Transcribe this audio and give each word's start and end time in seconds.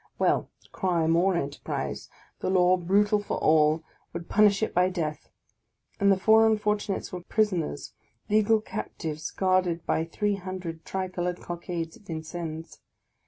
Well! 0.17 0.49
crime 0.71 1.15
or 1.15 1.35
enterprise,— 1.35 2.09
the 2.39 2.49
law, 2.49 2.75
brutal 2.75 3.21
for 3.21 3.37
all, 3.37 3.83
would 4.13 4.27
punish 4.29 4.63
it 4.63 4.73
by 4.73 4.89
death; 4.89 5.29
and 5.99 6.11
the 6.11 6.17
four 6.17 6.47
unfortunates 6.47 7.13
were 7.13 7.21
prisoners, 7.21 7.93
legal 8.27 8.61
captives 8.61 9.29
guarded 9.29 9.85
by 9.85 10.05
three 10.05 10.37
hundred 10.37 10.85
tri 10.85 11.07
coloured 11.07 11.39
cockades 11.39 11.97
at 11.97 12.07
Vincennes. 12.07 12.79